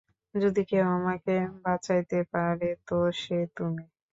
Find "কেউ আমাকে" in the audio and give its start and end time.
0.69-1.33